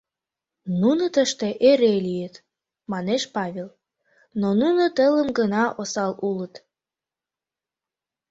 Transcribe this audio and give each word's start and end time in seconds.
—Нуно 0.81 1.03
тыште 1.15 1.47
эре 1.69 1.93
лийыт,— 2.05 2.35
манеш 2.91 3.23
Павел,— 3.35 3.69
но 4.39 4.47
нуно 4.61 4.83
телым 4.97 5.29
гына 5.39 5.63
осал 5.81 6.11
улыт. 6.29 6.53